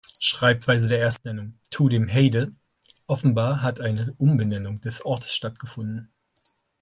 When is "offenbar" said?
3.05-3.61